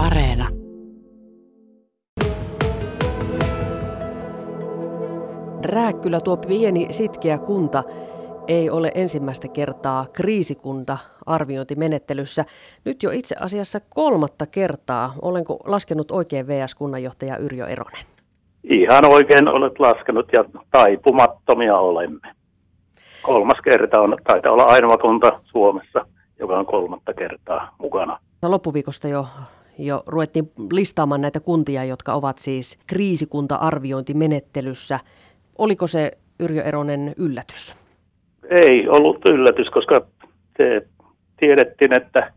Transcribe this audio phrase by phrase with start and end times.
[0.00, 0.48] Areena.
[5.64, 7.82] Rääkkylä tuo pieni sitkeä kunta
[8.48, 12.44] ei ole ensimmäistä kertaa kriisikunta arviointimenettelyssä.
[12.84, 15.14] Nyt jo itse asiassa kolmatta kertaa.
[15.22, 18.04] Olenko laskenut oikein VS-kunnanjohtaja Yrjö Eronen?
[18.64, 22.28] Ihan oikein olet laskenut ja taipumattomia olemme.
[23.22, 26.06] Kolmas kerta on, taitaa olla ainoa kunta Suomessa,
[26.38, 28.18] joka on kolmatta kertaa mukana.
[28.42, 29.26] Loppuviikosta jo
[29.86, 35.00] jo ruvettiin listaamaan näitä kuntia, jotka ovat siis kriisikunta-arviointimenettelyssä.
[35.58, 37.76] Oliko se Yrjö Eronen yllätys?
[38.50, 40.06] Ei ollut yllätys, koska
[40.56, 40.86] se
[41.36, 42.32] tiedettiin, että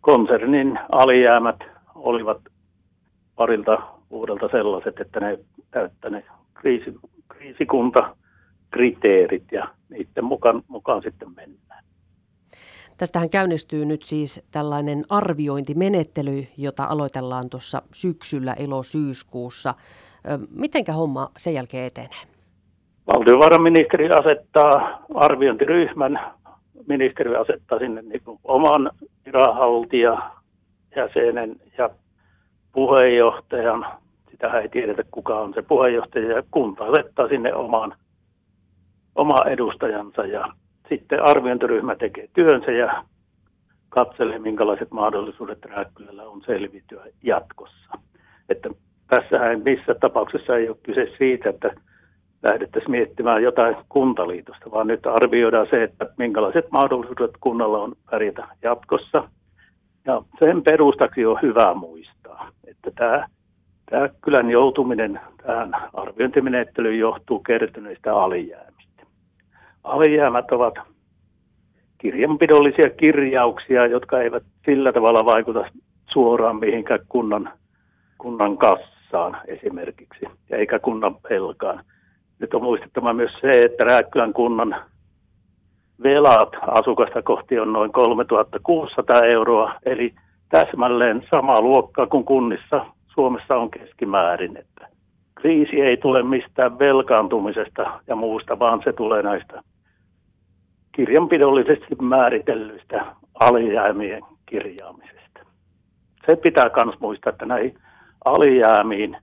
[0.00, 1.56] konsernin alijäämät
[1.94, 2.40] olivat
[3.36, 3.78] parilta
[4.10, 5.38] vuodelta sellaiset, että ne
[5.70, 6.94] täyttäneet kriisi,
[7.28, 11.69] kriisikuntakriteerit ja niiden mukaan, mukaan sitten mennään.
[13.00, 19.74] Tästähän käynnistyy nyt siis tällainen arviointimenettely, jota aloitellaan tuossa syksyllä elo-syyskuussa.
[20.50, 22.20] Mitenkä homma sen jälkeen etenee?
[23.06, 26.20] Valtiovarainministeri asettaa arviointiryhmän,
[26.88, 28.90] ministeri asettaa sinne niin oman
[29.26, 30.30] viranhaltija
[30.96, 31.90] jäsenen ja
[32.72, 33.86] puheenjohtajan.
[34.30, 37.94] Sitä ei tiedetä, kuka on se puheenjohtaja, ja kunta asettaa sinne oman,
[39.14, 40.48] oma edustajansa, ja
[40.90, 43.04] sitten arviointiryhmä tekee työnsä ja
[43.88, 47.98] katselee, minkälaiset mahdollisuudet Rääkkylällä on selviytyä jatkossa.
[48.48, 48.70] Että
[49.08, 51.70] tässähän missä tapauksessa ei ole kyse siitä, että
[52.42, 59.28] lähdettäisiin miettimään jotain kuntaliitosta, vaan nyt arvioidaan se, että minkälaiset mahdollisuudet kunnalla on pärjätä jatkossa.
[60.06, 63.28] Ja sen perustaksi on hyvä muistaa, että tämä,
[63.90, 68.79] tämä kylän joutuminen tähän arviointimenettelyyn johtuu kertyneistä alijäämistä.
[69.84, 70.74] Alijäämät ovat
[71.98, 75.64] kirjanpidollisia kirjauksia, jotka eivät sillä tavalla vaikuta
[76.12, 77.50] suoraan mihinkään kunnan,
[78.18, 81.84] kunnan kassaan esimerkiksi, eikä kunnan pelkaan.
[82.38, 84.76] Nyt on muistettava myös se, että Rääkkylän kunnan
[86.02, 90.14] velat asukasta kohti on noin 3600 euroa, eli
[90.48, 94.56] täsmälleen sama luokka kuin kunnissa Suomessa on keskimäärin.
[94.56, 94.88] Että
[95.34, 99.62] kriisi ei tule mistään velkaantumisesta ja muusta, vaan se tulee näistä
[100.92, 105.40] kirjanpidollisesti määritellyistä alijäämien kirjaamisesta.
[106.26, 107.78] Se pitää myös muistaa, että näihin
[108.24, 109.16] alijäämiin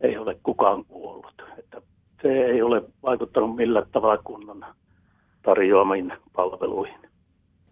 [0.00, 1.44] ei ole kukaan kuollut.
[1.58, 1.82] Että
[2.22, 4.64] se ei ole vaikuttanut millään tavalla kunnan
[5.42, 6.98] tarjoamiin palveluihin.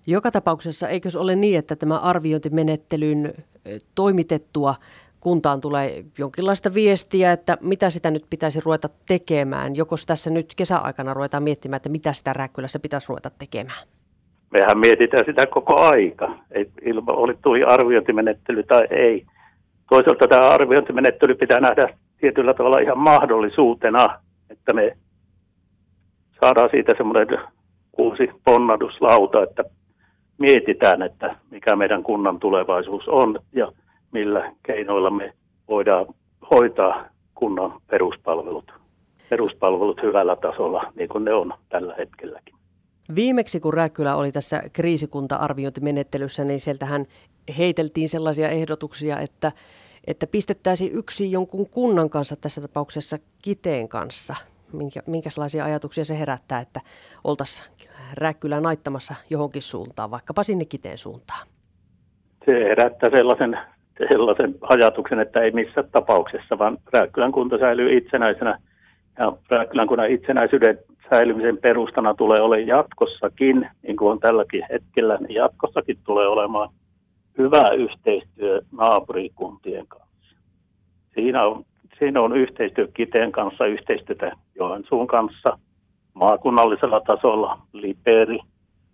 [0.06, 3.34] Joka tapauksessa eikö ole niin, että tämä arviointimenettelyn
[3.94, 4.74] toimitettua
[5.26, 9.76] kuntaan tulee jonkinlaista viestiä, että mitä sitä nyt pitäisi ruveta tekemään?
[9.76, 13.86] Joko tässä nyt kesäaikana ruvetaan miettimään, että mitä sitä Rääkkylässä pitäisi ruveta tekemään?
[14.50, 19.26] Mehän mietitään sitä koko aika, ei, ilma, oli tuli arviointimenettely tai ei.
[19.88, 21.88] Toisaalta tämä arviointimenettely pitää nähdä
[22.20, 24.18] tietyllä tavalla ihan mahdollisuutena
[24.50, 24.96] että me
[26.40, 27.38] saadaan siitä semmoinen
[27.98, 29.64] uusi ponnahduslauta, että
[30.38, 33.72] mietitään, että mikä meidän kunnan tulevaisuus on ja
[34.16, 35.32] millä keinoilla me
[35.68, 36.06] voidaan
[36.50, 37.04] hoitaa
[37.34, 38.72] kunnan peruspalvelut,
[39.30, 42.54] peruspalvelut hyvällä tasolla, niin kuin ne on tällä hetkelläkin.
[43.14, 47.06] Viimeksi kun Rääkkylä oli tässä kriisikunta-arviointimenettelyssä, niin sieltähän
[47.58, 49.52] heiteltiin sellaisia ehdotuksia, että
[50.06, 54.34] että pistettäisiin yksi jonkun kunnan kanssa, tässä tapauksessa Kiteen kanssa.
[54.72, 56.80] Minkä, minkälaisia ajatuksia se herättää, että
[57.24, 57.68] oltaisiin
[58.14, 61.46] Rääkkylää naittamassa johonkin suuntaan, vaikkapa sinne Kiteen suuntaan?
[62.46, 63.58] Se herättää sellaisen,
[64.08, 68.58] sellaisen ajatuksen, että ei missään tapauksessa, vaan Rääkkylän kunta säilyy itsenäisenä.
[69.18, 70.78] Ja Rääkkylän kunnan itsenäisyyden
[71.10, 76.68] säilymisen perustana tulee olemaan jatkossakin, niin kuin on tälläkin hetkellä, niin jatkossakin tulee olemaan–
[77.38, 80.36] hyvä yhteistyö naapurikuntien kanssa.
[81.14, 81.64] Siinä on,
[81.98, 85.58] siinä on yhteistyö Kiteen kanssa, yhteistyötä Joensuun kanssa,
[86.14, 88.38] maakunnallisella tasolla, Liperi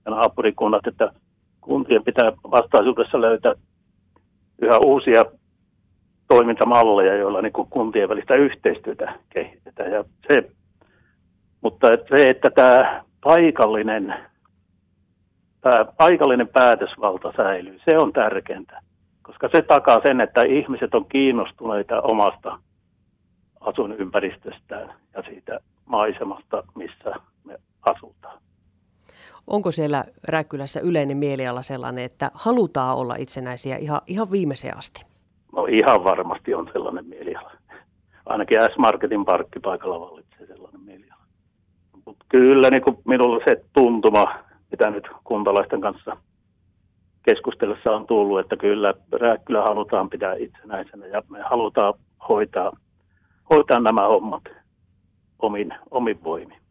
[0.04, 1.12] ja naapurikunnat, että
[1.60, 3.54] kuntien pitää vastaisuudessa löytää
[4.62, 5.24] yhä uusia
[6.28, 9.92] toimintamalleja, joilla niin kuin kuntien välistä yhteistyötä kehitetään.
[9.92, 10.50] Ja se,
[11.60, 11.86] mutta
[12.16, 14.14] se, että tämä paikallinen
[15.62, 17.78] tämä paikallinen päätösvalta säilyy.
[17.84, 18.80] Se on tärkeintä,
[19.22, 22.58] koska se takaa sen, että ihmiset on kiinnostuneita omasta
[23.60, 28.38] asuinympäristöstään ja siitä maisemasta, missä me asutaan.
[29.46, 35.06] Onko siellä Räkkylässä yleinen mieliala sellainen, että halutaan olla itsenäisiä ihan, ihan viimeiseen asti?
[35.52, 37.52] No ihan varmasti on sellainen mieliala.
[38.26, 41.22] Ainakin S-Marketin parkkipaikalla vallitsee sellainen mieliala.
[42.06, 44.34] Mutta kyllä niin kuin minulla se tuntuma
[44.72, 46.16] mitä nyt kuntalaisten kanssa
[47.22, 51.94] keskustelussa on tullut, että kyllä Rääkkylä halutaan pitää itsenäisenä ja me halutaan
[52.28, 52.72] hoitaa,
[53.50, 54.42] hoitaa nämä hommat
[55.38, 56.61] omin, omin voimin.